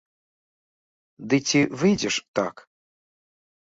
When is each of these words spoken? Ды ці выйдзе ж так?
Ды 1.33 1.37
ці 1.47 1.59
выйдзе 1.85 2.09
ж 2.19 2.43
так? 2.43 2.55